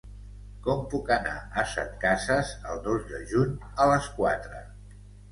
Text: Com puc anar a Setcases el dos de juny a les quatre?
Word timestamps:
Com 0.67 0.79
puc 0.93 1.09
anar 1.15 1.33
a 1.63 1.65
Setcases 1.73 2.53
el 2.71 2.81
dos 2.87 3.05
de 3.11 3.19
juny 3.33 3.53
a 3.85 3.87
les 3.91 4.09
quatre? 4.15 4.63